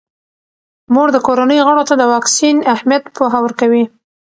[0.93, 3.83] مور د کورنۍ غړو ته د واکسین اهمیت پوهه ورکوي.